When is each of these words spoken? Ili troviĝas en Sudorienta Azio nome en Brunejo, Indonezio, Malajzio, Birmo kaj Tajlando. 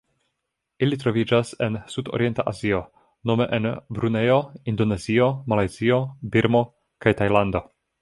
Ili 0.85 0.97
troviĝas 1.03 1.51
en 1.65 1.77
Sudorienta 1.95 2.47
Azio 2.53 2.81
nome 3.33 3.49
en 3.59 3.69
Brunejo, 3.99 4.41
Indonezio, 4.75 5.31
Malajzio, 5.55 6.05
Birmo 6.37 6.67
kaj 7.07 7.19
Tajlando. 7.23 7.69